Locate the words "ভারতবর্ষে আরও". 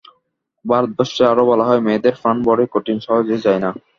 0.65-1.43